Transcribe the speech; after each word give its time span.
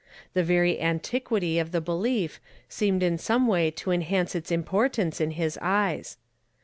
The 0.33 0.43
very 0.43 0.79
antiquity 0.81 1.59
of 1.59 1.71
the 1.71 1.79
be 1.79 1.91
lief 1.91 2.39
seemed 2.67 3.03
in 3.03 3.19
some 3.19 3.45
way 3.45 3.69
to 3.69 3.91
enhance 3.91 4.33
its 4.33 4.51
importance 4.51 5.21
in 5.21 5.29
his 5.29 5.59
eyes. 5.61 6.17